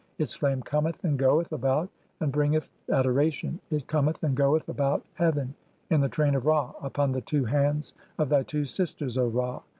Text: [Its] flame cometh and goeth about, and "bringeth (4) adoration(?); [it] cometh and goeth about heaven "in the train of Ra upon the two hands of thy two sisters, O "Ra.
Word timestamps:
[Its] 0.17 0.33
flame 0.33 0.63
cometh 0.63 1.03
and 1.03 1.19
goeth 1.19 1.51
about, 1.51 1.87
and 2.21 2.31
"bringeth 2.31 2.67
(4) 2.87 2.95
adoration(?); 2.95 3.59
[it] 3.69 3.85
cometh 3.85 4.23
and 4.23 4.35
goeth 4.35 4.67
about 4.67 5.05
heaven 5.13 5.53
"in 5.91 5.99
the 5.99 6.09
train 6.09 6.33
of 6.33 6.47
Ra 6.47 6.73
upon 6.81 7.11
the 7.11 7.21
two 7.21 7.45
hands 7.45 7.93
of 8.17 8.27
thy 8.27 8.41
two 8.41 8.65
sisters, 8.65 9.15
O 9.15 9.27
"Ra. 9.27 9.61